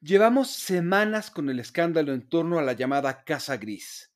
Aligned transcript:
Llevamos 0.00 0.50
semanas 0.50 1.30
con 1.30 1.48
el 1.48 1.58
escándalo 1.58 2.12
en 2.12 2.28
torno 2.28 2.58
a 2.58 2.62
la 2.62 2.74
llamada 2.74 3.24
Casa 3.24 3.56
Gris. 3.56 4.12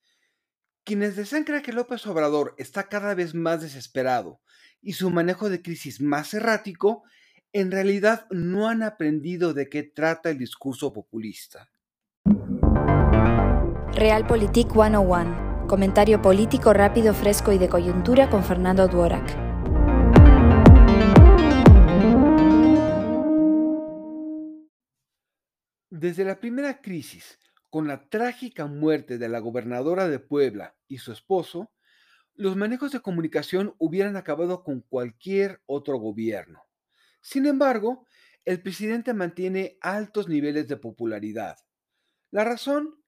Quienes 0.84 1.16
desean 1.16 1.44
creer 1.44 1.62
que 1.62 1.72
López 1.72 2.06
Obrador 2.06 2.54
está 2.58 2.88
cada 2.88 3.14
vez 3.14 3.34
más 3.34 3.62
desesperado 3.62 4.40
y 4.82 4.92
su 4.92 5.10
manejo 5.10 5.48
de 5.48 5.62
crisis 5.62 6.00
más 6.00 6.34
errático, 6.34 7.02
en 7.52 7.70
realidad 7.70 8.26
no 8.30 8.68
han 8.68 8.82
aprendido 8.82 9.54
de 9.54 9.68
qué 9.68 9.82
trata 9.82 10.30
el 10.30 10.38
discurso 10.38 10.92
populista. 10.92 11.70
Realpolitik 13.94 14.72
101. 14.72 15.66
Comentario 15.66 16.20
político 16.20 16.72
rápido, 16.72 17.14
fresco 17.14 17.52
y 17.52 17.58
de 17.58 17.68
coyuntura 17.68 18.28
con 18.28 18.44
Fernando 18.44 18.86
Duorak. 18.86 19.49
Desde 26.00 26.24
la 26.24 26.40
primera 26.40 26.80
crisis, 26.80 27.38
con 27.68 27.86
la 27.86 28.08
trágica 28.08 28.64
muerte 28.64 29.18
de 29.18 29.28
la 29.28 29.38
gobernadora 29.38 30.08
de 30.08 30.18
Puebla 30.18 30.74
y 30.88 30.96
su 30.96 31.12
esposo, 31.12 31.74
los 32.34 32.56
manejos 32.56 32.92
de 32.92 33.02
comunicación 33.02 33.74
hubieran 33.76 34.16
acabado 34.16 34.64
con 34.64 34.80
cualquier 34.80 35.60
otro 35.66 35.98
gobierno. 35.98 36.62
Sin 37.20 37.44
embargo, 37.44 38.06
el 38.46 38.62
presidente 38.62 39.12
mantiene 39.12 39.76
altos 39.82 40.26
niveles 40.26 40.68
de 40.68 40.78
popularidad. 40.78 41.58
La 42.30 42.44
razón, 42.44 43.04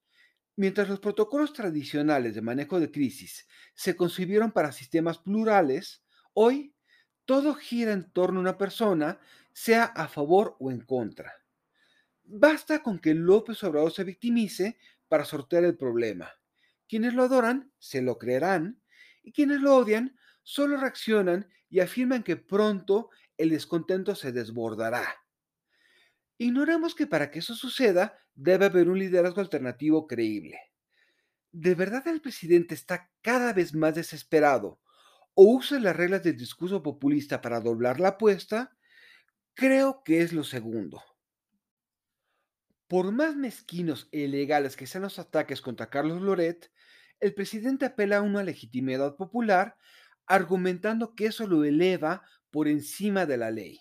mientras 0.55 0.91
los 0.91 1.01
protocolos 1.01 1.55
tradicionales 1.55 2.35
de 2.35 2.43
manejo 2.43 2.79
de 2.79 2.91
crisis 2.91 3.49
se 3.75 3.97
concibieron 3.97 4.53
para 4.53 4.71
sistemas 4.71 5.17
plurales, 5.17 6.05
hoy 6.35 6.77
todo 7.25 7.55
gira 7.55 7.93
en 7.93 8.13
torno 8.13 8.41
a 8.41 8.43
una 8.43 8.59
persona, 8.59 9.19
sea 9.55 9.85
a 9.85 10.09
favor 10.09 10.57
o 10.61 10.71
en 10.71 10.83
contra. 10.83 11.42
Basta 12.35 12.83
con 12.83 12.99
que 12.99 13.13
López 13.13 13.63
Obrador 13.63 13.93
se 13.93 14.05
victimice 14.05 14.79
para 15.07 15.27
sortear 15.27 15.65
el 15.65 15.77
problema. 15.77 16.33
Quienes 16.89 17.13
lo 17.13 17.25
adoran 17.25 17.71
se 17.79 18.01
lo 18.01 18.17
creerán 18.17 18.81
y 19.23 19.33
quienes 19.33 19.61
lo 19.61 19.77
odian 19.77 20.17
solo 20.43 20.79
reaccionan 20.79 21.47
y 21.69 21.81
afirman 21.81 22.23
que 22.23 22.37
pronto 22.37 23.11
el 23.37 23.51
descontento 23.51 24.15
se 24.15 24.33
desbordará. 24.33 25.05
Ignoremos 26.39 26.95
que 26.95 27.07
para 27.07 27.31
que 27.31 27.41
eso 27.41 27.55
suceda 27.55 28.19
debe 28.35 28.65
haber 28.65 28.89
un 28.89 28.99
liderazgo 28.99 29.43
alternativo 29.43 30.07
creíble. 30.07 30.59
¿De 31.51 31.75
verdad 31.75 32.09
el 32.09 32.23
presidente 32.23 32.73
está 32.73 33.11
cada 33.21 33.53
vez 33.53 33.75
más 33.75 33.95
desesperado 33.95 34.81
o 35.35 35.53
usa 35.53 35.79
las 35.79 35.95
reglas 35.95 36.23
del 36.23 36.39
discurso 36.39 36.83
populista 36.83 37.43
para 37.43 37.61
doblar 37.61 38.01
la 38.01 38.09
apuesta? 38.09 38.75
Creo 39.53 40.03
que 40.03 40.23
es 40.23 40.33
lo 40.33 40.45
segundo. 40.45 41.03
Por 42.93 43.11
más 43.11 43.35
mezquinos 43.35 44.07
e 44.13 44.19
ilegales 44.19 44.77
que 44.77 44.87
sean 44.87 45.05
los 45.05 45.19
ataques 45.19 45.63
contra 45.63 45.89
Carlos 45.89 46.21
Loret, 46.21 46.71
el 47.21 47.33
presidente 47.33 47.87
apela 47.87 48.19
a 48.19 48.21
una 48.21 48.43
legitimidad 48.43 49.17
popular 49.17 49.79
argumentando 50.27 51.15
que 51.15 51.25
eso 51.25 51.47
lo 51.47 51.65
eleva 51.65 52.23
por 52.51 52.69
encima 52.69 53.25
de 53.25 53.39
la 53.39 53.51
ley. 53.51 53.81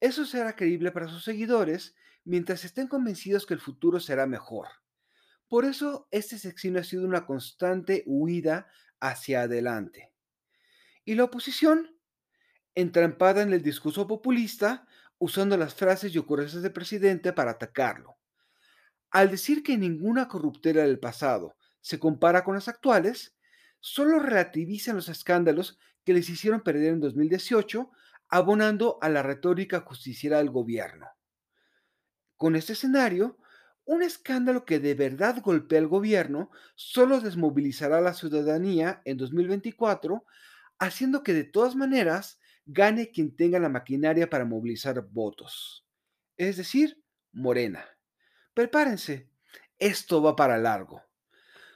Eso 0.00 0.24
será 0.24 0.56
creíble 0.56 0.90
para 0.90 1.06
sus 1.06 1.22
seguidores 1.22 1.94
mientras 2.24 2.64
estén 2.64 2.88
convencidos 2.88 3.46
que 3.46 3.54
el 3.54 3.60
futuro 3.60 4.00
será 4.00 4.26
mejor. 4.26 4.66
Por 5.46 5.64
eso 5.64 6.08
este 6.10 6.36
sexenio 6.36 6.80
ha 6.80 6.84
sido 6.84 7.06
una 7.06 7.26
constante 7.26 8.02
huida 8.06 8.66
hacia 8.98 9.42
adelante. 9.42 10.10
Y 11.04 11.14
la 11.14 11.22
oposición, 11.22 11.96
entrampada 12.74 13.42
en 13.42 13.52
el 13.52 13.62
discurso 13.62 14.08
populista, 14.08 14.88
usando 15.20 15.56
las 15.58 15.74
frases 15.74 16.14
y 16.14 16.18
ocurrencias 16.18 16.62
del 16.62 16.72
presidente 16.72 17.32
para 17.34 17.52
atacarlo. 17.52 18.16
Al 19.10 19.30
decir 19.30 19.62
que 19.62 19.76
ninguna 19.76 20.28
corruptela 20.28 20.82
del 20.82 20.98
pasado 20.98 21.56
se 21.80 21.98
compara 21.98 22.42
con 22.42 22.54
las 22.54 22.68
actuales, 22.68 23.36
solo 23.80 24.18
relativizan 24.18 24.96
los 24.96 25.08
escándalos 25.08 25.78
que 26.04 26.14
les 26.14 26.28
hicieron 26.30 26.62
perder 26.62 26.94
en 26.94 27.00
2018, 27.00 27.90
abonando 28.28 28.98
a 29.02 29.10
la 29.10 29.22
retórica 29.22 29.80
justiciera 29.80 30.38
del 30.38 30.50
gobierno. 30.50 31.06
Con 32.36 32.56
este 32.56 32.72
escenario, 32.72 33.36
un 33.84 34.02
escándalo 34.02 34.64
que 34.64 34.78
de 34.78 34.94
verdad 34.94 35.42
golpea 35.42 35.80
al 35.80 35.88
gobierno 35.88 36.50
solo 36.76 37.20
desmovilizará 37.20 37.98
a 37.98 38.02
la 38.02 38.14
ciudadanía 38.14 39.02
en 39.04 39.18
2024, 39.18 40.24
haciendo 40.78 41.22
que 41.22 41.34
de 41.34 41.44
todas 41.44 41.76
maneras 41.76 42.40
gane 42.66 43.10
quien 43.10 43.34
tenga 43.34 43.58
la 43.58 43.68
maquinaria 43.68 44.28
para 44.28 44.44
movilizar 44.44 45.00
votos. 45.10 45.86
Es 46.36 46.56
decir, 46.56 47.02
Morena. 47.32 47.84
Prepárense, 48.54 49.28
esto 49.78 50.22
va 50.22 50.36
para 50.36 50.58
largo. 50.58 51.02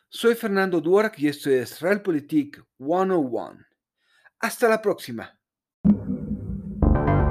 Soy 0.08 0.34
Fernando 0.34 0.80
Duarte 0.80 1.22
y 1.22 1.28
esto 1.28 1.50
es 1.50 1.80
Realpolitik 1.80 2.62
101. 2.78 3.64
Hasta 4.40 4.68
la 4.68 4.80
próxima. 4.80 5.38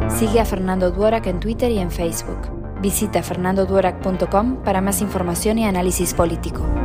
Sigue 0.09 0.39
a 0.39 0.45
Fernando 0.45 0.91
Duarac 0.91 1.27
en 1.27 1.39
Twitter 1.39 1.71
y 1.71 1.79
en 1.79 1.91
Facebook. 1.91 2.81
Visita 2.81 3.23
fernandoduarac.com 3.23 4.63
para 4.63 4.81
más 4.81 5.01
información 5.01 5.57
y 5.57 5.65
análisis 5.65 6.13
político. 6.13 6.82